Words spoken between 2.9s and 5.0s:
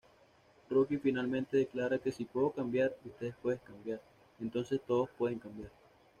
ustedes pueden cambiar, entonces